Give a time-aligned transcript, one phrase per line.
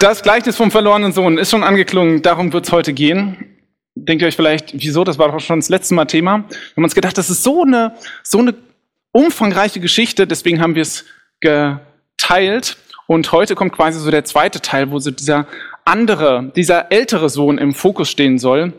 [0.00, 3.58] Das Gleichnis vom verlorenen Sohn ist schon angeklungen, darum wird es heute gehen.
[3.94, 6.38] Denkt ihr euch vielleicht, wieso, das war doch schon das letzte Mal Thema.
[6.48, 8.54] Wir haben uns gedacht, das ist so eine, so eine
[9.12, 11.04] umfangreiche Geschichte, deswegen haben wir es
[11.40, 12.78] geteilt.
[13.08, 15.46] Und heute kommt quasi so der zweite Teil, wo so dieser
[15.84, 18.72] andere, dieser ältere Sohn im Fokus stehen soll.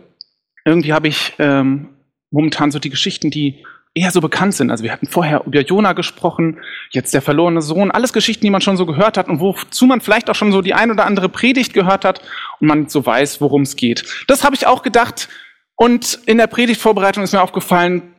[0.65, 1.89] Irgendwie habe ich ähm,
[2.31, 3.63] momentan so die Geschichten, die
[3.93, 4.71] eher so bekannt sind.
[4.71, 6.59] Also wir hatten vorher über Jona gesprochen,
[6.91, 10.01] jetzt der verlorene Sohn, alles Geschichten, die man schon so gehört hat und wozu man
[10.01, 12.21] vielleicht auch schon so die ein oder andere Predigt gehört hat
[12.59, 14.05] und man so weiß, worum es geht.
[14.27, 15.27] Das habe ich auch gedacht
[15.75, 18.13] und in der Predigtvorbereitung ist mir aufgefallen,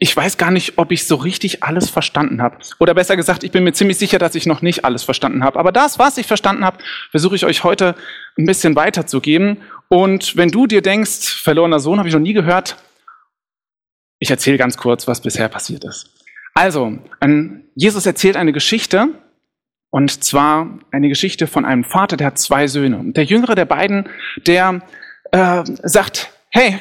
[0.00, 2.58] ich weiß gar nicht, ob ich so richtig alles verstanden habe.
[2.78, 5.58] Oder besser gesagt, ich bin mir ziemlich sicher, dass ich noch nicht alles verstanden habe.
[5.58, 6.78] Aber das, was ich verstanden habe,
[7.10, 7.96] versuche ich euch heute
[8.38, 9.56] ein bisschen weiterzugeben.
[9.88, 12.76] Und wenn du dir denkst, verlorener Sohn habe ich noch nie gehört,
[14.18, 16.10] ich erzähle ganz kurz, was bisher passiert ist.
[16.54, 16.98] Also,
[17.74, 19.08] Jesus erzählt eine Geschichte,
[19.90, 22.98] und zwar eine Geschichte von einem Vater, der hat zwei Söhne.
[22.98, 24.08] Und der jüngere der beiden,
[24.46, 24.82] der
[25.32, 26.80] äh, sagt, hey,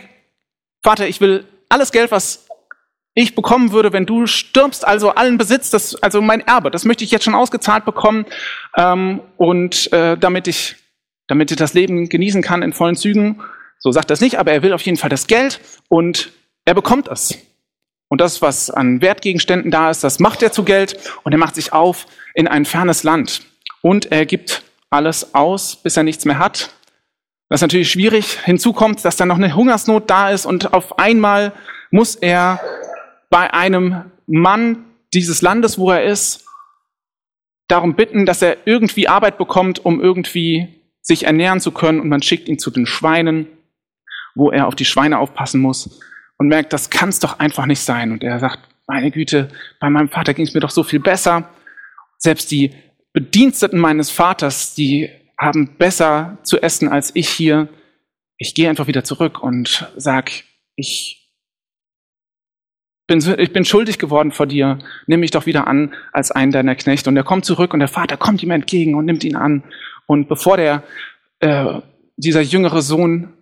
[0.84, 2.48] Vater, ich will alles Geld, was
[3.14, 7.04] ich bekommen würde, wenn du stirbst, also allen Besitz, das, also mein Erbe, das möchte
[7.04, 8.26] ich jetzt schon ausgezahlt bekommen,
[8.78, 10.76] ähm, und äh, damit ich,
[11.28, 13.42] damit ich das Leben genießen kann in vollen Zügen.
[13.80, 16.32] So sagt er es nicht, aber er will auf jeden Fall das Geld und
[16.68, 17.34] er bekommt es.
[18.10, 21.56] Und das, was an Wertgegenständen da ist, das macht er zu Geld und er macht
[21.56, 23.42] sich auf in ein fernes Land.
[23.82, 26.72] Und er gibt alles aus, bis er nichts mehr hat.
[27.48, 28.40] Das ist natürlich schwierig.
[28.44, 31.54] Hinzu kommt, dass dann noch eine Hungersnot da ist und auf einmal
[31.90, 32.60] muss er
[33.30, 36.46] bei einem Mann dieses Landes, wo er ist,
[37.70, 42.02] darum bitten, dass er irgendwie Arbeit bekommt, um irgendwie sich ernähren zu können.
[42.02, 43.48] Und man schickt ihn zu den Schweinen,
[44.36, 46.02] wo er auf die Schweine aufpassen muss
[46.38, 48.12] und merkt, das kann es doch einfach nicht sein.
[48.12, 49.50] Und er sagt, meine Güte,
[49.80, 51.50] bei meinem Vater ging es mir doch so viel besser.
[52.18, 52.74] Selbst die
[53.14, 57.68] Bediensteten meines Vaters, die haben besser zu essen als ich hier.
[58.38, 60.32] Ich gehe einfach wieder zurück und sag,
[60.76, 61.28] ich
[63.08, 66.76] bin, ich bin schuldig geworden vor dir, nimm mich doch wieder an als einen deiner
[66.76, 67.10] Knechte.
[67.10, 69.64] Und er kommt zurück und der Vater kommt ihm entgegen und nimmt ihn an.
[70.06, 70.84] Und bevor der,
[71.40, 71.82] äh,
[72.18, 73.34] dieser jüngere Sohn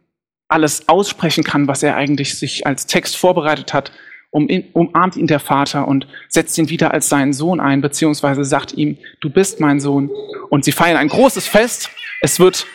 [0.47, 3.91] alles aussprechen kann, was er eigentlich sich als Text vorbereitet hat,
[4.29, 8.73] um umarmt ihn der Vater und setzt ihn wieder als seinen Sohn ein, beziehungsweise sagt
[8.73, 10.11] ihm, du bist mein Sohn.
[10.50, 11.89] Und sie feiern ein großes Fest.
[12.22, 12.67] Es wird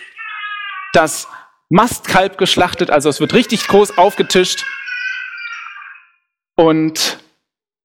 [0.93, 1.29] das
[1.69, 4.65] Mastkalb geschlachtet, also es wird richtig groß aufgetischt
[6.57, 7.19] und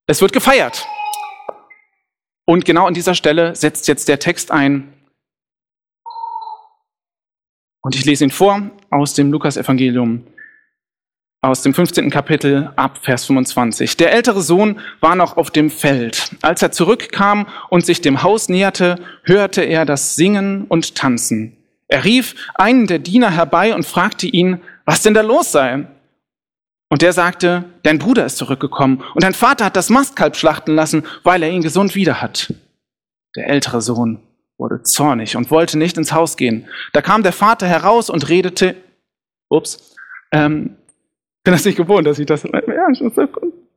[0.07, 0.87] es wird gefeiert.
[2.45, 4.94] Und genau an dieser Stelle setzt jetzt der Text ein,
[7.85, 10.23] und ich lese ihn vor aus dem Lukas-Evangelium,
[11.43, 12.09] aus dem 15.
[12.09, 13.95] Kapitel ab Vers 25.
[13.97, 16.35] Der ältere Sohn war noch auf dem Feld.
[16.41, 21.57] Als er zurückkam und sich dem Haus näherte, hörte er das Singen und Tanzen.
[21.87, 25.85] Er rief einen der Diener herbei und fragte ihn, was denn da los sei.
[26.89, 31.03] Und der sagte, dein Bruder ist zurückgekommen und dein Vater hat das Mastkalb schlachten lassen,
[31.21, 32.51] weil er ihn gesund wieder hat.
[33.35, 34.23] Der ältere Sohn
[34.57, 36.67] wurde zornig und wollte nicht ins Haus gehen.
[36.93, 38.75] Da kam der Vater heraus und redete,
[39.49, 39.95] ups,
[40.31, 40.77] ähm,
[41.43, 42.87] bin das nicht gewohnt, dass ich das, ja,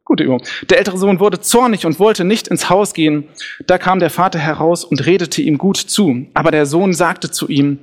[0.04, 0.42] gute Übung.
[0.70, 3.28] Der ältere Sohn wurde zornig und wollte nicht ins Haus gehen.
[3.66, 6.26] Da kam der Vater heraus und redete ihm gut zu.
[6.34, 7.78] Aber der Sohn sagte zu ihm,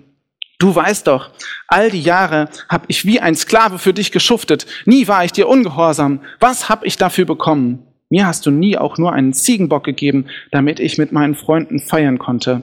[0.57, 1.31] Du weißt doch,
[1.67, 4.65] all die Jahre habe ich wie ein Sklave für dich geschuftet.
[4.85, 6.21] Nie war ich dir ungehorsam.
[6.39, 7.85] Was habe ich dafür bekommen?
[8.09, 12.19] Mir hast du nie auch nur einen Ziegenbock gegeben, damit ich mit meinen Freunden feiern
[12.19, 12.61] konnte.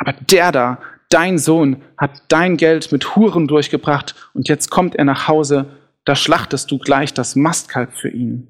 [0.00, 0.78] Aber der da,
[1.10, 5.66] dein Sohn, hat dein Geld mit Huren durchgebracht und jetzt kommt er nach Hause,
[6.06, 8.48] da schlachtest du gleich das Mastkalb für ihn.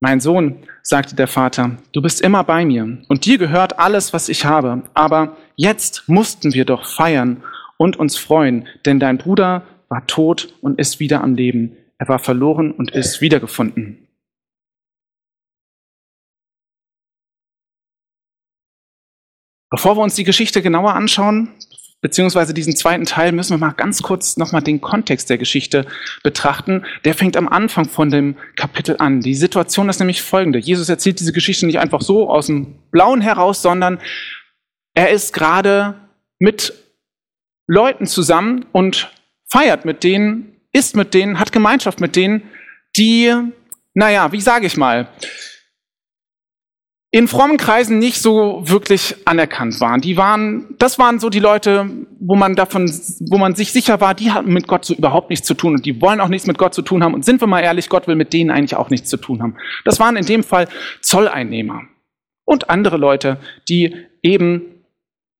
[0.00, 4.30] Mein Sohn, sagte der Vater, du bist immer bei mir und dir gehört alles, was
[4.30, 4.82] ich habe.
[4.94, 7.44] Aber jetzt mussten wir doch feiern
[7.76, 11.76] und uns freuen, denn dein Bruder war tot und ist wieder am Leben.
[11.98, 14.01] Er war verloren und ist wiedergefunden.
[19.72, 21.48] Bevor wir uns die Geschichte genauer anschauen,
[22.02, 25.86] beziehungsweise diesen zweiten Teil, müssen wir mal ganz kurz nochmal den Kontext der Geschichte
[26.22, 26.84] betrachten.
[27.06, 29.22] Der fängt am Anfang von dem Kapitel an.
[29.22, 30.58] Die Situation ist nämlich folgende.
[30.58, 33.98] Jesus erzählt diese Geschichte nicht einfach so aus dem Blauen heraus, sondern
[34.94, 35.94] er ist gerade
[36.38, 36.74] mit
[37.66, 39.10] Leuten zusammen und
[39.48, 42.42] feiert mit denen, isst mit denen, hat Gemeinschaft mit denen,
[42.98, 43.32] die,
[43.94, 45.08] naja, wie sage ich mal,
[47.14, 50.00] in frommen Kreisen nicht so wirklich anerkannt waren.
[50.00, 51.86] Die waren, das waren so die Leute,
[52.18, 52.90] wo man davon,
[53.28, 55.84] wo man sich sicher war, die hatten mit Gott so überhaupt nichts zu tun und
[55.84, 57.12] die wollen auch nichts mit Gott zu tun haben.
[57.12, 59.56] Und sind wir mal ehrlich, Gott will mit denen eigentlich auch nichts zu tun haben.
[59.84, 60.68] Das waren in dem Fall
[61.02, 61.82] Zolleinnehmer
[62.46, 63.38] und andere Leute,
[63.68, 64.62] die eben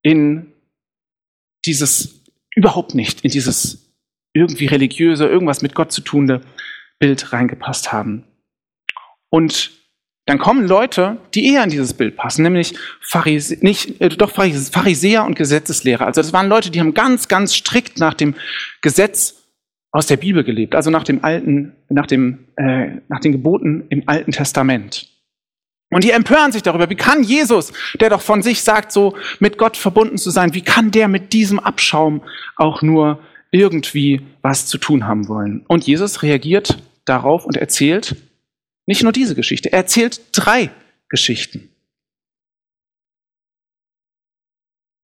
[0.02, 0.52] in
[1.64, 2.22] dieses,
[2.54, 3.96] überhaupt nicht in dieses
[4.34, 6.42] irgendwie religiöse, irgendwas mit Gott zu tunende
[6.98, 8.24] Bild reingepasst haben.
[9.30, 9.81] Und
[10.32, 15.26] dann kommen Leute, die eher in dieses Bild passen, nämlich Pharise nicht, äh, doch Pharisäer
[15.26, 16.06] und Gesetzeslehrer.
[16.06, 18.34] Also das waren Leute, die haben ganz, ganz strikt nach dem
[18.80, 19.42] Gesetz
[19.90, 24.04] aus der Bibel gelebt, also nach dem alten, nach dem, äh, nach den Geboten im
[24.06, 25.06] Alten Testament.
[25.90, 26.88] Und die empören sich darüber.
[26.88, 27.70] Wie kann Jesus,
[28.00, 31.34] der doch von sich sagt, so mit Gott verbunden zu sein, wie kann der mit
[31.34, 32.22] diesem Abschaum
[32.56, 33.18] auch nur
[33.50, 35.62] irgendwie was zu tun haben wollen?
[35.68, 38.16] Und Jesus reagiert darauf und erzählt
[38.86, 40.70] nicht nur diese Geschichte, er erzählt drei
[41.08, 41.68] Geschichten.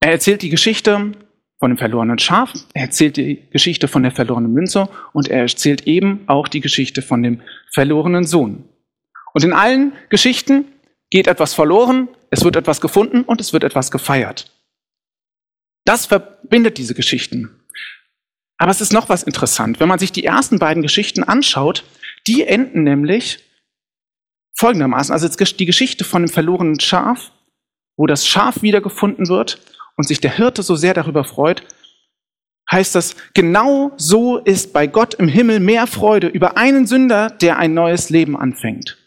[0.00, 1.12] Er erzählt die Geschichte
[1.58, 5.86] von dem verlorenen Schaf, er erzählt die Geschichte von der verlorenen Münze und er erzählt
[5.86, 7.42] eben auch die Geschichte von dem
[7.72, 8.64] verlorenen Sohn.
[9.34, 10.66] Und in allen Geschichten
[11.10, 14.52] geht etwas verloren, es wird etwas gefunden und es wird etwas gefeiert.
[15.84, 17.64] Das verbindet diese Geschichten.
[18.58, 19.80] Aber es ist noch was interessant.
[19.80, 21.84] Wenn man sich die ersten beiden Geschichten anschaut,
[22.26, 23.44] die enden nämlich
[24.58, 25.12] folgendermaßen.
[25.12, 27.32] Also die Geschichte von dem verlorenen Schaf,
[27.96, 29.60] wo das Schaf wiedergefunden wird
[29.96, 31.62] und sich der Hirte so sehr darüber freut,
[32.70, 37.58] heißt das, genau so ist bei Gott im Himmel mehr Freude über einen Sünder, der
[37.58, 38.98] ein neues Leben anfängt.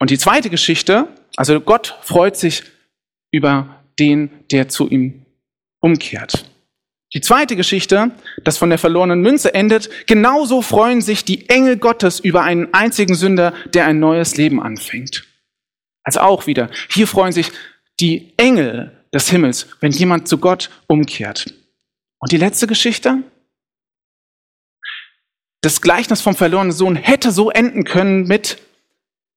[0.00, 2.64] Und die zweite Geschichte, also Gott freut sich
[3.32, 5.24] über den, der zu ihm
[5.80, 6.50] umkehrt.
[7.14, 8.10] Die zweite Geschichte,
[8.42, 13.14] das von der verlorenen Münze endet, genauso freuen sich die Engel Gottes über einen einzigen
[13.14, 15.24] Sünder, der ein neues Leben anfängt.
[16.02, 17.52] Also auch wieder, hier freuen sich
[18.00, 21.54] die Engel des Himmels, wenn jemand zu Gott umkehrt.
[22.18, 23.22] Und die letzte Geschichte?
[25.60, 28.58] Das Gleichnis vom verlorenen Sohn hätte so enden können mit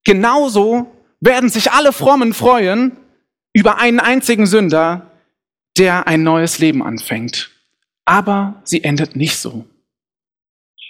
[0.03, 0.89] Genauso
[1.19, 2.95] werden sich alle Frommen freuen
[3.51, 5.11] über einen einzigen Sünder,
[5.77, 7.51] der ein neues Leben anfängt.
[8.07, 9.65] Aber sie endet nicht so.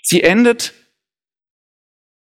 [0.03, 0.75] Sie endet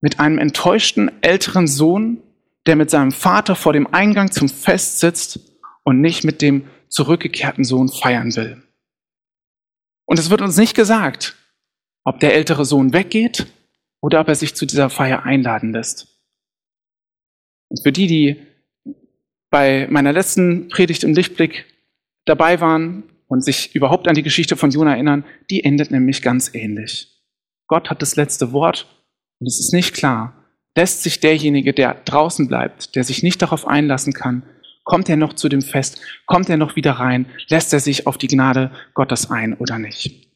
[0.02, 2.24] mit einem enttäuschten älteren Sohn,
[2.66, 5.40] der mit seinem Vater vor dem Eingang zum Fest sitzt
[5.84, 8.64] und nicht mit dem zurückgekehrten Sohn feiern will.
[10.06, 11.38] Und es wird uns nicht gesagt,
[12.04, 13.46] ob der ältere Sohn weggeht
[14.02, 16.20] oder ob er sich zu dieser Feier einladen lässt.
[17.68, 18.48] Und für die, die
[19.52, 21.66] bei meiner letzten Predigt im Lichtblick
[22.26, 26.54] dabei waren und sich überhaupt an die Geschichte von Jona erinnern, die endet nämlich ganz
[26.54, 27.22] ähnlich.
[27.68, 28.88] Gott hat das letzte Wort
[29.40, 30.34] und es ist nicht klar,
[30.76, 34.44] lässt sich derjenige, der draußen bleibt, der sich nicht darauf einlassen kann,
[34.84, 38.18] kommt er noch zu dem Fest, kommt er noch wieder rein, lässt er sich auf
[38.18, 40.28] die Gnade Gottes ein oder nicht.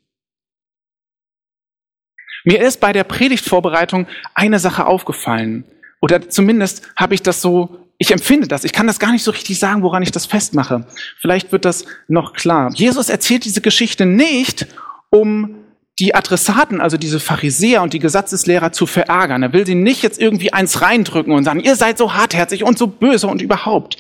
[2.46, 4.06] Mir ist bei der Predigtvorbereitung
[4.36, 5.64] eine Sache aufgefallen.
[6.02, 8.64] Oder zumindest habe ich das so, ich empfinde das.
[8.64, 10.86] Ich kann das gar nicht so richtig sagen, woran ich das festmache.
[11.20, 12.72] Vielleicht wird das noch klar.
[12.74, 14.68] Jesus erzählt diese Geschichte nicht,
[15.10, 15.56] um
[16.00, 19.44] die Adressaten, also diese Pharisäer und die Gesetzeslehrer zu verärgern.
[19.44, 22.78] Er will sie nicht jetzt irgendwie eins reindrücken und sagen, ihr seid so hartherzig und
[22.78, 23.98] so böse und überhaupt.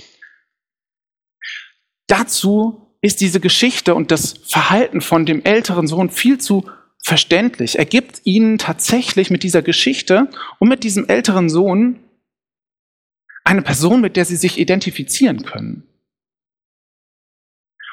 [2.08, 6.66] Dazu ist diese Geschichte und das Verhalten von dem älteren Sohn viel zu
[7.04, 7.78] verständlich.
[7.78, 10.30] Er gibt ihnen tatsächlich mit dieser Geschichte
[10.60, 12.00] und mit diesem älteren Sohn
[13.44, 15.84] eine Person, mit der sie sich identifizieren können.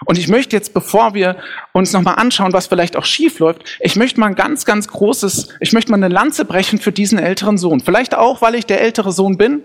[0.07, 1.37] Und ich möchte jetzt, bevor wir
[1.73, 5.49] uns nochmal anschauen, was vielleicht auch schief läuft, ich möchte mal ein ganz, ganz großes,
[5.61, 7.81] ich möchte mal eine Lanze brechen für diesen älteren Sohn.
[7.81, 9.63] Vielleicht auch, weil ich der ältere Sohn bin.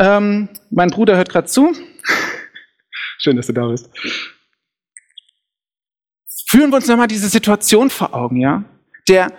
[0.00, 1.74] Ähm, mein Bruder hört gerade zu.
[3.18, 3.90] Schön, dass du da bist.
[6.48, 8.64] Führen wir uns nochmal diese Situation vor Augen, ja?
[9.08, 9.32] Der,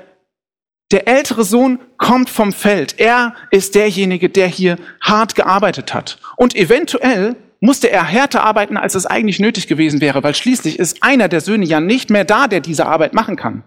[0.92, 3.00] der ältere Sohn kommt vom Feld.
[3.00, 6.20] Er ist derjenige, der hier hart gearbeitet hat.
[6.38, 11.04] Und eventuell musste er härter arbeiten, als es eigentlich nötig gewesen wäre, weil schließlich ist
[11.04, 13.64] einer der Söhne ja nicht mehr da, der diese Arbeit machen kann.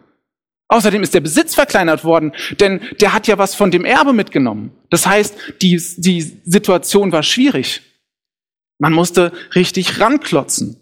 [0.68, 4.70] Außerdem ist der Besitz verkleinert worden, denn der hat ja was von dem Erbe mitgenommen.
[4.88, 7.82] Das heißt, die, die Situation war schwierig.
[8.78, 10.76] Man musste richtig ranklotzen.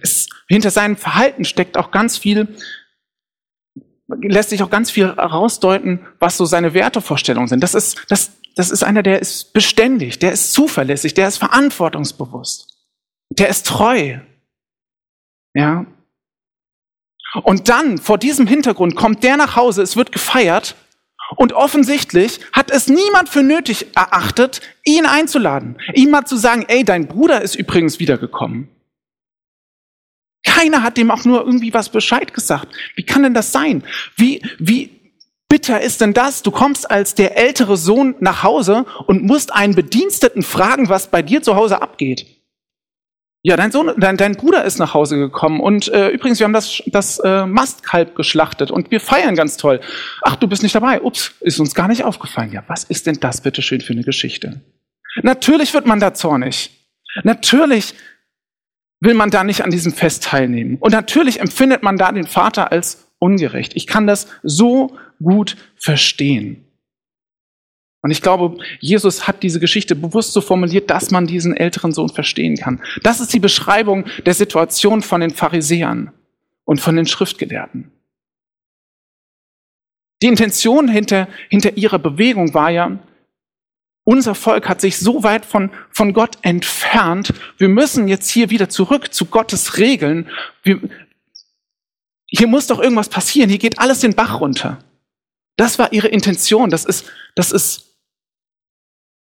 [0.00, 2.56] Es, hinter seinem Verhalten steckt auch ganz viel,
[4.08, 7.62] lässt sich auch ganz viel herausdeuten, was so seine Wertevorstellungen sind.
[7.62, 12.78] Das ist, das, das ist einer, der ist beständig, der ist zuverlässig, der ist verantwortungsbewusst,
[13.30, 14.18] der ist treu.
[15.54, 15.86] Ja.
[17.42, 20.76] Und dann, vor diesem Hintergrund, kommt der nach Hause, es wird gefeiert
[21.34, 26.84] und offensichtlich hat es niemand für nötig erachtet, ihn einzuladen, ihm mal zu sagen, ey,
[26.84, 28.68] dein Bruder ist übrigens wiedergekommen.
[30.46, 32.68] Keiner hat dem auch nur irgendwie was Bescheid gesagt.
[32.94, 33.82] Wie kann denn das sein?
[34.16, 34.90] Wie, wie,
[35.48, 36.42] bitter ist denn das?
[36.42, 41.22] Du kommst als der ältere Sohn nach Hause und musst einen Bediensteten fragen, was bei
[41.22, 42.26] dir zu Hause abgeht.
[43.42, 46.52] Ja, dein Sohn, dein, dein Bruder ist nach Hause gekommen und äh, übrigens, wir haben
[46.52, 49.80] das, das äh, Mastkalb geschlachtet und wir feiern ganz toll.
[50.22, 51.00] Ach, du bist nicht dabei.
[51.00, 52.52] Ups, ist uns gar nicht aufgefallen.
[52.52, 54.62] Ja, was ist denn das bitte schön für eine Geschichte?
[55.22, 56.70] Natürlich wird man da zornig.
[57.22, 57.94] Natürlich
[59.00, 60.76] will man da nicht an diesem Fest teilnehmen.
[60.80, 63.72] Und natürlich empfindet man da den Vater als ungerecht.
[63.74, 66.62] Ich kann das so gut verstehen.
[68.02, 72.08] Und ich glaube, Jesus hat diese Geschichte bewusst so formuliert, dass man diesen älteren Sohn
[72.08, 72.80] verstehen kann.
[73.02, 76.12] Das ist die Beschreibung der Situation von den Pharisäern
[76.64, 77.90] und von den Schriftgelehrten.
[80.22, 82.98] Die Intention hinter, hinter ihrer Bewegung war ja,
[84.06, 88.68] unser Volk hat sich so weit von, von Gott entfernt, wir müssen jetzt hier wieder
[88.68, 90.30] zurück zu Gottes Regeln.
[90.62, 90.80] Wir,
[92.26, 94.78] hier muss doch irgendwas passieren, hier geht alles den Bach runter.
[95.56, 97.86] Das war ihre Intention, das ist, das ist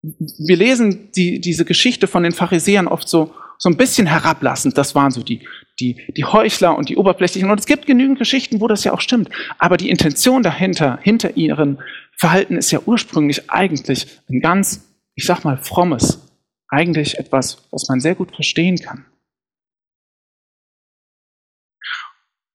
[0.03, 4.79] wir lesen die, diese Geschichte von den Pharisäern oft so, so ein bisschen herablassend.
[4.79, 5.47] Das waren so die,
[5.81, 7.51] die, die Heuchler und die Oberflächlichen.
[7.51, 9.31] Und es gibt genügend Geschichten, wo das ja auch stimmt.
[9.59, 11.79] Aber die Intention dahinter, hinter ihrem
[12.17, 16.25] Verhalten ist ja ursprünglich eigentlich ein ganz, ich sag mal, frommes.
[16.69, 19.07] Eigentlich etwas, was man sehr gut verstehen kann.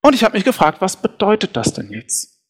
[0.02, 2.42] Und ich habe mich gefragt, was bedeutet das denn jetzt?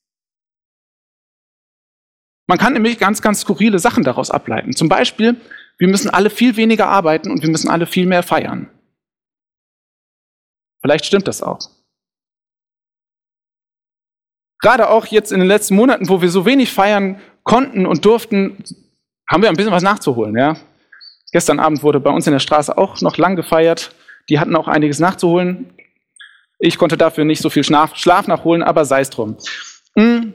[2.48, 4.74] Man kann nämlich ganz, ganz skurrile Sachen daraus ableiten.
[4.74, 5.40] Zum Beispiel,
[5.78, 8.70] wir müssen alle viel weniger arbeiten und wir müssen alle viel mehr feiern.
[10.84, 11.60] Vielleicht stimmt das auch.
[14.62, 18.64] Gerade auch jetzt in den letzten Monaten, wo wir so wenig feiern konnten und durften,
[19.30, 20.38] haben wir ein bisschen was nachzuholen.
[20.38, 20.56] Ja?
[21.32, 23.96] Gestern Abend wurde bei uns in der Straße auch noch lang gefeiert.
[24.30, 25.74] Die hatten auch einiges nachzuholen.
[26.60, 27.98] Ich konnte dafür nicht so viel Schlaf,
[28.28, 29.38] nachholen, aber sei es drum.
[29.98, 30.34] Hm.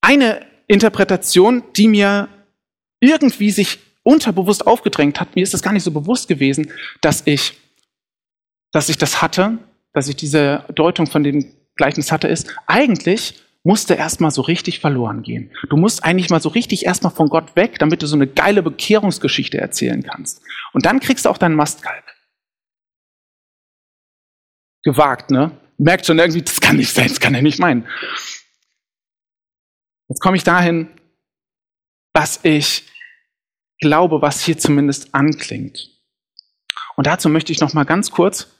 [0.00, 2.28] Eine Interpretation, die mir
[3.00, 5.34] irgendwie sich unterbewusst aufgedrängt hat.
[5.34, 6.70] Mir ist das gar nicht so bewusst gewesen,
[7.00, 7.58] dass ich,
[8.76, 9.56] dass ich das hatte,
[9.94, 15.22] dass ich diese Deutung von dem Gleichnis hatte, ist, eigentlich musste erstmal so richtig verloren
[15.22, 15.50] gehen.
[15.70, 18.62] Du musst eigentlich mal so richtig erstmal von Gott weg, damit du so eine geile
[18.62, 20.42] Bekehrungsgeschichte erzählen kannst.
[20.74, 22.04] Und dann kriegst du auch deinen Mastkalb.
[24.82, 25.52] Gewagt, ne?
[25.78, 27.88] Merkt schon irgendwie, das kann nicht sein, das kann er nicht meinen.
[30.08, 30.90] Jetzt komme ich dahin,
[32.12, 32.84] was ich
[33.80, 35.88] glaube, was hier zumindest anklingt.
[36.96, 38.52] Und dazu möchte ich noch mal ganz kurz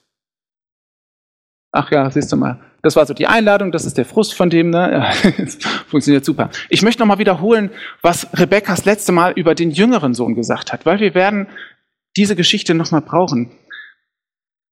[1.76, 2.58] Ach ja, siehst du mal.
[2.82, 5.12] Das war so die Einladung, das ist der Frust von dem, ne?
[5.88, 6.50] Funktioniert super.
[6.70, 10.86] Ich möchte noch mal wiederholen, was Rebekkas letzte Mal über den jüngeren Sohn gesagt hat,
[10.86, 11.48] weil wir werden
[12.16, 13.50] diese Geschichte noch mal brauchen.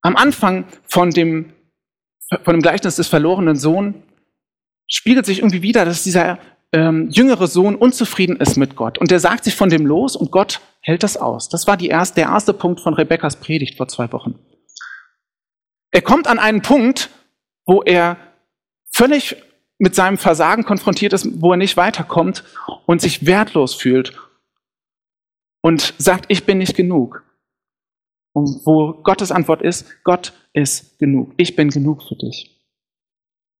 [0.01, 1.53] Am Anfang von dem,
[2.43, 4.03] von dem Gleichnis des verlorenen Sohn
[4.89, 6.39] spiegelt sich irgendwie wieder, dass dieser
[6.73, 8.97] ähm, jüngere Sohn unzufrieden ist mit Gott.
[8.97, 11.51] Und der sagt sich von dem los und Gott hält das aus.
[11.51, 14.39] Das war die erste, der erste Punkt von Rebekkas Predigt vor zwei Wochen.
[15.95, 17.09] Er kommt an einen Punkt,
[17.67, 18.17] wo er
[18.91, 19.37] völlig
[19.79, 22.43] mit seinem Versagen konfrontiert ist, wo er nicht weiterkommt
[22.87, 24.13] und sich wertlos fühlt
[25.61, 27.23] und sagt, ich bin nicht genug.
[28.33, 31.33] Und wo Gottes Antwort ist, Gott ist genug.
[31.37, 32.61] Ich bin genug für dich.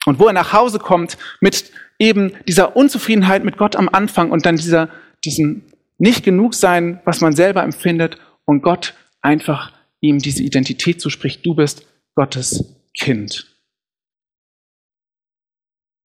[0.05, 4.45] Und wo er nach Hause kommt mit eben dieser Unzufriedenheit mit Gott am Anfang und
[4.45, 4.89] dann dieser,
[5.25, 5.63] diesem
[5.99, 11.47] nicht genug sein, was man selber empfindet und Gott einfach ihm diese Identität zuspricht.
[11.47, 13.55] Du bist Gottes Kind.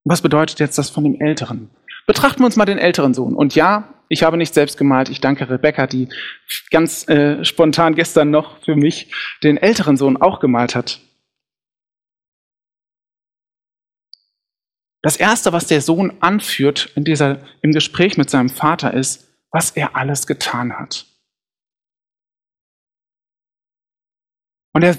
[0.06, 1.70] Was bedeutet jetzt das von dem Älteren?
[2.08, 3.36] Betrachten wir uns mal den älteren Sohn.
[3.36, 5.10] Und ja, ich habe nicht selbst gemalt.
[5.10, 6.10] Ich danke Rebecca, die
[6.72, 9.13] ganz äh, spontan gestern noch für mich
[9.44, 11.00] den älteren Sohn auch gemalt hat.
[15.01, 19.72] Das erste, was der Sohn anführt in dieser, im Gespräch mit seinem Vater ist, was
[19.72, 21.06] er alles getan hat.
[24.74, 24.98] Und er,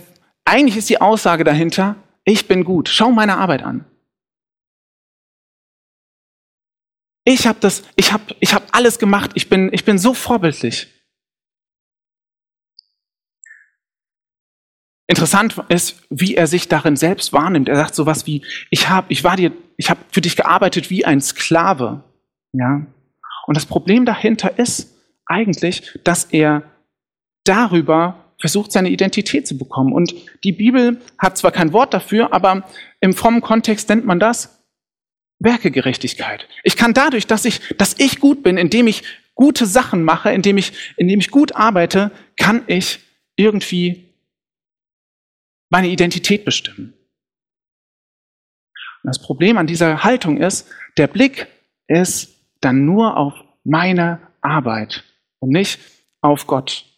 [0.50, 3.84] eigentlich ist die Aussage dahinter, ich bin gut, schau meine Arbeit an.
[7.24, 10.88] Ich habe ich habe, ich habe alles gemacht, ich bin, ich bin so vorbildlich.
[15.06, 17.68] Interessant ist, wie er sich darin selbst wahrnimmt.
[17.68, 22.02] Er sagt sowas wie, ich habe, ich war für dich gearbeitet wie ein Sklave.
[22.52, 22.86] Ja.
[23.46, 26.62] Und das Problem dahinter ist eigentlich, dass er
[27.44, 29.92] darüber versucht, seine Identität zu bekommen.
[29.92, 32.64] Und die Bibel hat zwar kein Wort dafür, aber
[33.00, 34.64] im frommen Kontext nennt man das
[35.38, 36.48] Werkegerechtigkeit.
[36.64, 39.02] Ich kann dadurch, dass ich, dass ich gut bin, indem ich
[39.34, 43.00] gute Sachen mache, indem ich, indem ich gut arbeite, kann ich
[43.36, 44.10] irgendwie
[45.70, 46.94] meine Identität bestimmen.
[49.02, 50.68] das Problem an dieser Haltung ist,
[50.98, 51.46] der Blick
[51.86, 53.32] ist dann nur auf
[53.64, 55.04] meine Arbeit
[55.38, 55.80] und nicht
[56.20, 56.89] auf Gott.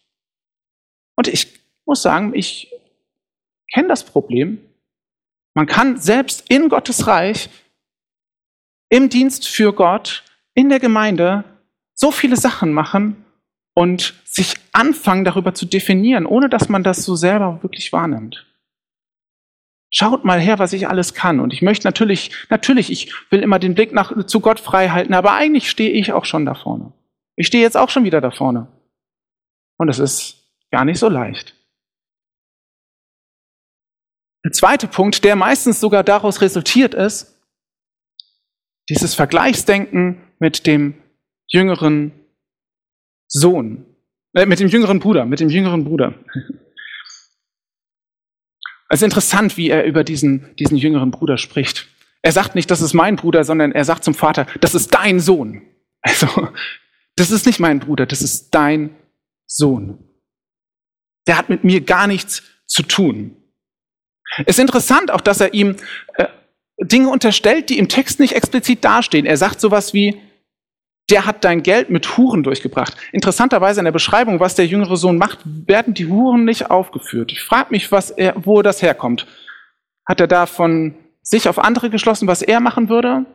[1.15, 2.71] Und ich muss sagen, ich
[3.73, 4.59] kenne das Problem.
[5.53, 7.49] Man kann selbst in Gottes Reich,
[8.89, 11.43] im Dienst für Gott, in der Gemeinde
[11.93, 13.23] so viele Sachen machen
[13.75, 18.45] und sich anfangen darüber zu definieren, ohne dass man das so selber wirklich wahrnimmt.
[19.91, 21.39] Schaut mal her, was ich alles kann.
[21.39, 25.13] Und ich möchte natürlich, natürlich, ich will immer den Blick nach, zu Gott frei halten,
[25.13, 26.93] aber eigentlich stehe ich auch schon da vorne.
[27.35, 28.67] Ich stehe jetzt auch schon wieder da vorne.
[29.77, 30.42] Und es ist
[30.73, 31.55] gar nicht so leicht.
[34.43, 37.39] Der zweite Punkt, der meistens sogar daraus resultiert ist,
[38.89, 40.95] dieses Vergleichsdenken mit dem
[41.47, 42.11] jüngeren
[43.27, 43.85] Sohn,
[44.33, 46.15] äh, mit dem jüngeren Bruder, mit dem jüngeren Bruder.
[48.89, 51.87] Es ist interessant, wie er über diesen, diesen jüngeren Bruder spricht.
[52.23, 55.19] Er sagt nicht, das ist mein Bruder, sondern er sagt zum Vater, das ist dein
[55.19, 55.61] Sohn.
[56.01, 56.49] Also,
[57.15, 58.95] das ist nicht mein Bruder, das ist dein
[59.45, 60.12] Sohn.
[61.27, 63.35] Der hat mit mir gar nichts zu tun.
[64.45, 65.75] Es ist interessant auch, dass er ihm
[66.15, 66.25] äh,
[66.81, 69.25] Dinge unterstellt, die im Text nicht explizit dastehen.
[69.25, 70.19] Er sagt sowas wie,
[71.09, 72.95] der hat dein Geld mit Huren durchgebracht.
[73.11, 77.31] Interessanterweise in der Beschreibung, was der jüngere Sohn macht, werden die Huren nicht aufgeführt.
[77.31, 79.27] Ich frage mich, was er, wo das herkommt.
[80.07, 83.25] Hat er da von sich auf andere geschlossen, was er machen würde?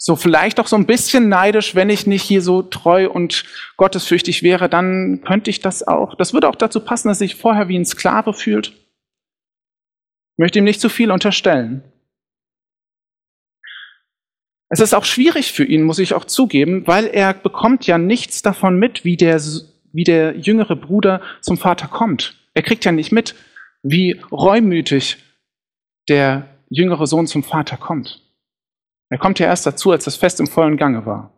[0.00, 3.44] So vielleicht auch so ein bisschen neidisch, wenn ich nicht hier so treu und
[3.76, 6.14] gottesfürchtig wäre, dann könnte ich das auch.
[6.14, 8.68] Das würde auch dazu passen, dass sich vorher wie ein Sklave fühlt.
[8.68, 11.82] Ich möchte ihm nicht zu viel unterstellen.
[14.68, 18.40] Es ist auch schwierig für ihn, muss ich auch zugeben, weil er bekommt ja nichts
[18.42, 19.40] davon mit, wie der,
[19.92, 22.36] wie der jüngere Bruder zum Vater kommt.
[22.54, 23.34] Er kriegt ja nicht mit,
[23.82, 25.16] wie reumütig
[26.08, 28.27] der jüngere Sohn zum Vater kommt.
[29.10, 31.32] Er kommt ja erst dazu, als das Fest im vollen Gange war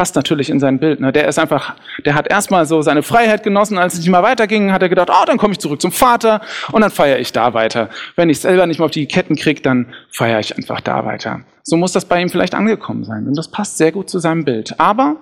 [0.00, 0.98] passt natürlich in sein Bild.
[1.00, 1.12] Ne?
[1.12, 1.76] Der ist einfach,
[2.06, 5.10] der hat erstmal so seine Freiheit genossen, als es nicht mal weiterging, hat er gedacht,
[5.10, 6.40] oh, dann komme ich zurück zum Vater
[6.72, 7.90] und dann feiere ich da weiter.
[8.16, 11.44] Wenn ich selber nicht mehr auf die Ketten kriege, dann feiere ich einfach da weiter.
[11.64, 13.26] So muss das bei ihm vielleicht angekommen sein.
[13.26, 14.80] Und das passt sehr gut zu seinem Bild.
[14.80, 15.16] Aber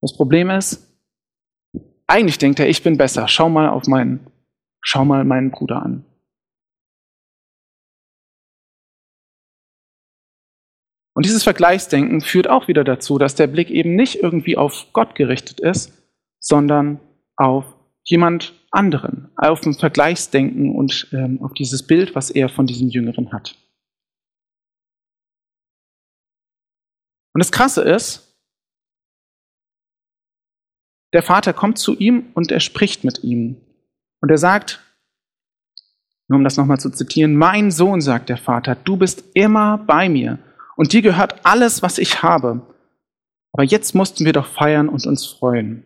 [0.00, 0.86] das Problem ist,
[2.06, 3.26] eigentlich denkt er, ich bin besser.
[3.26, 4.26] Schau mal auf meinen,
[4.82, 6.04] schau mal meinen Bruder an.
[11.20, 15.14] Und dieses Vergleichsdenken führt auch wieder dazu, dass der Blick eben nicht irgendwie auf Gott
[15.14, 15.92] gerichtet ist,
[16.38, 16.98] sondern
[17.36, 17.66] auf
[18.04, 23.34] jemand anderen, auf ein Vergleichsdenken und ähm, auf dieses Bild, was er von diesem Jüngeren
[23.34, 23.54] hat.
[27.34, 28.34] Und das Krasse ist,
[31.12, 33.60] der Vater kommt zu ihm und er spricht mit ihm.
[34.22, 34.80] Und er sagt,
[36.28, 40.08] nur um das nochmal zu zitieren, mein Sohn, sagt der Vater, du bist immer bei
[40.08, 40.38] mir
[40.80, 42.62] und dir gehört alles, was ich habe.
[43.52, 45.84] Aber jetzt mussten wir doch feiern und uns freuen.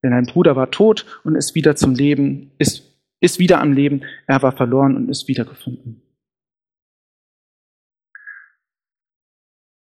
[0.00, 2.84] Denn dein Bruder war tot und ist wieder zum Leben, ist,
[3.20, 4.04] ist wieder am Leben.
[4.28, 6.02] Er war verloren und ist wiedergefunden.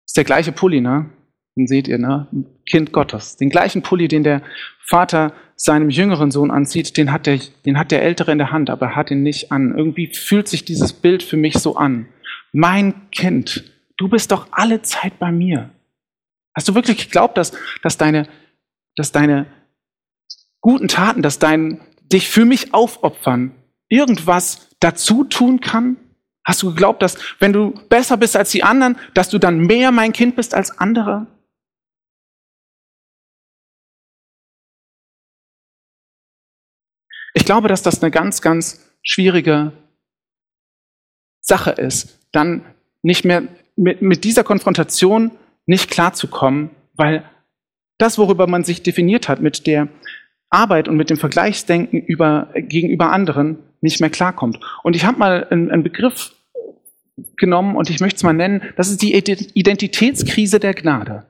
[0.05, 1.09] ist der gleiche Pulli, ne?
[1.57, 2.27] Den seht ihr, ne?
[2.69, 3.37] Kind Gottes.
[3.37, 4.41] Den gleichen Pulli, den der
[4.77, 8.69] Vater seinem jüngeren Sohn anzieht, den hat der, den hat der Ältere in der Hand,
[8.69, 9.73] aber er hat ihn nicht an.
[9.73, 12.07] Irgendwie fühlt sich dieses Bild für mich so an.
[12.51, 13.72] Mein Kind,
[14.03, 15.69] du bist doch alle Zeit bei mir.
[16.53, 18.27] Hast du wirklich geglaubt, dass, dass, deine,
[18.97, 19.45] dass deine
[20.59, 21.79] guten Taten, dass dein
[22.11, 23.55] dich für mich aufopfern,
[23.87, 25.95] irgendwas dazu tun kann?
[26.45, 29.93] Hast du geglaubt, dass wenn du besser bist als die anderen, dass du dann mehr
[29.93, 31.25] mein Kind bist als andere?
[37.33, 39.71] Ich glaube, dass das eine ganz, ganz schwierige
[41.39, 42.65] Sache ist, dann
[43.03, 43.43] nicht mehr
[43.75, 45.31] mit, mit dieser Konfrontation
[45.65, 47.23] nicht klarzukommen, weil
[47.97, 49.87] das, worüber man sich definiert hat, mit der
[50.49, 54.59] Arbeit und mit dem Vergleichsdenken über, gegenüber anderen, nicht mehr klarkommt.
[54.83, 56.33] Und ich habe mal einen, einen Begriff
[57.37, 61.25] genommen und ich möchte es mal nennen, das ist die Identitätskrise der Gnade.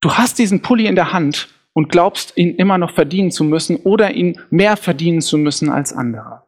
[0.00, 3.76] Du hast diesen Pulli in der Hand und glaubst, ihn immer noch verdienen zu müssen
[3.76, 6.42] oder ihn mehr verdienen zu müssen als andere.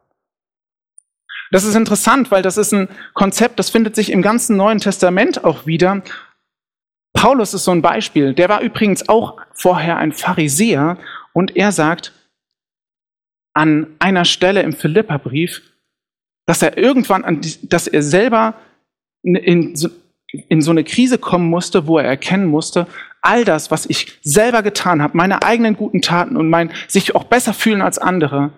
[1.55, 5.45] Das ist interessant, weil das ist ein Konzept, das findet sich im ganzen Neuen Testament
[5.45, 6.01] auch wieder.
[7.13, 8.33] Paulus ist so ein Beispiel.
[8.33, 10.97] Der war übrigens auch vorher ein Pharisäer
[11.31, 12.11] und er sagt
[13.53, 15.61] an einer Stelle im Philipperbrief,
[16.45, 18.55] dass er irgendwann, dass er selber
[19.23, 19.87] in so,
[20.49, 22.85] in so eine Krise kommen musste, wo er erkennen musste,
[23.21, 27.23] all das, was ich selber getan habe, meine eigenen guten Taten und mein sich auch
[27.23, 28.51] besser fühlen als andere,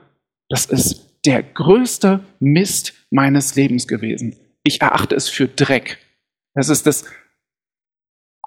[0.49, 4.35] das ist der größte Mist meines Lebens gewesen.
[4.63, 5.97] Ich erachte es für Dreck.
[6.53, 7.05] Das ist das,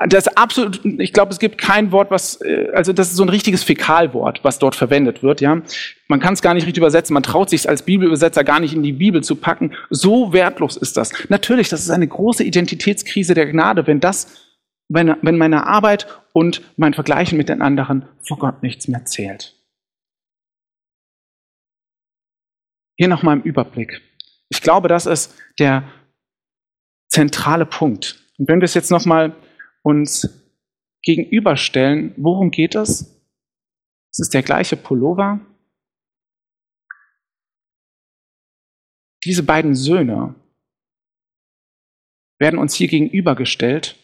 [0.08, 3.28] das absolut, ich glaube, es gibt kein Wort, was, äh, also das ist so ein
[3.28, 5.60] richtiges Fäkalwort, was dort verwendet wird, ja.
[6.08, 8.82] Man kann es gar nicht richtig übersetzen, man traut sich als Bibelübersetzer gar nicht in
[8.82, 9.72] die Bibel zu packen.
[9.90, 11.12] So wertlos ist das.
[11.28, 14.48] Natürlich, das ist eine große Identitätskrise der Gnade, wenn das,
[14.88, 19.59] wenn, wenn meine Arbeit und mein Vergleichen mit den anderen vor Gott nichts mehr zählt.
[23.00, 24.02] Hier nochmal im Überblick.
[24.50, 25.90] Ich glaube, das ist der
[27.08, 28.22] zentrale Punkt.
[28.36, 29.34] Und wenn wir es jetzt nochmal
[29.80, 30.28] uns
[31.02, 33.18] gegenüberstellen, worum geht es?
[34.12, 35.40] Es ist der gleiche Pullover.
[39.24, 40.34] Diese beiden Söhne
[42.38, 43.96] werden uns hier gegenübergestellt,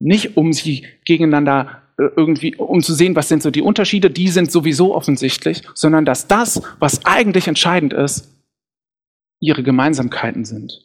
[0.00, 4.52] nicht um sie gegeneinander irgendwie, um zu sehen, was sind so die Unterschiede, die sind
[4.52, 8.32] sowieso offensichtlich, sondern dass das, was eigentlich entscheidend ist,
[9.40, 10.82] ihre Gemeinsamkeiten sind.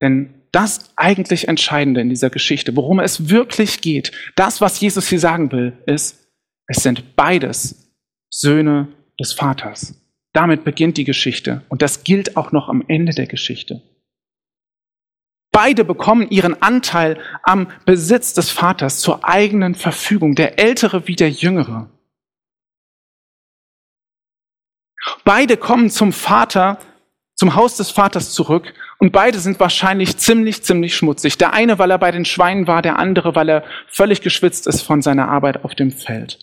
[0.00, 5.20] Denn das eigentlich Entscheidende in dieser Geschichte, worum es wirklich geht, das, was Jesus hier
[5.20, 6.28] sagen will, ist,
[6.68, 7.92] es sind beides
[8.30, 10.00] Söhne des Vaters.
[10.32, 13.82] Damit beginnt die Geschichte und das gilt auch noch am Ende der Geschichte.
[15.56, 21.30] Beide bekommen ihren Anteil am Besitz des Vaters zur eigenen Verfügung, der Ältere wie der
[21.30, 21.88] Jüngere.
[25.24, 26.78] Beide kommen zum Vater,
[27.36, 31.38] zum Haus des Vaters zurück und beide sind wahrscheinlich ziemlich, ziemlich schmutzig.
[31.38, 34.82] Der eine, weil er bei den Schweinen war, der andere, weil er völlig geschwitzt ist
[34.82, 36.38] von seiner Arbeit auf dem Feld.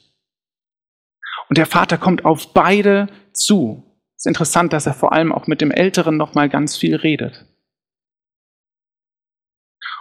[1.49, 3.83] Und der Vater kommt auf beide zu.
[4.15, 6.95] Es ist interessant, dass er vor allem auch mit dem Älteren noch mal ganz viel
[6.95, 7.45] redet.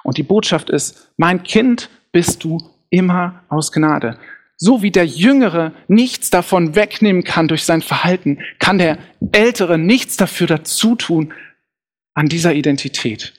[0.05, 2.59] Und die Botschaft ist, mein Kind bist du
[2.91, 4.19] immer aus Gnade.
[4.57, 8.99] So wie der Jüngere nichts davon wegnehmen kann durch sein Verhalten, kann der
[9.33, 11.33] Ältere nichts dafür dazu tun,
[12.15, 13.33] an dieser Identität.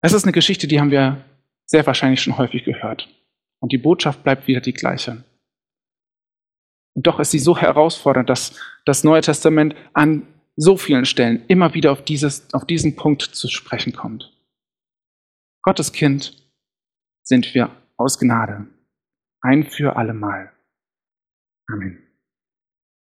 [0.00, 1.24] Das ist eine Geschichte, die haben wir
[1.66, 3.08] sehr wahrscheinlich schon häufig gehört.
[3.60, 5.22] Und die Botschaft bleibt wieder die gleiche.
[6.94, 11.74] Und doch ist sie so herausfordernd, dass das Neue Testament an so vielen Stellen immer
[11.74, 14.32] wieder auf, dieses, auf diesen Punkt zu sprechen kommt.
[15.62, 16.50] Gottes Kind
[17.22, 18.66] sind wir aus Gnade.
[19.40, 20.52] Ein für allemal.
[21.68, 22.01] Amen.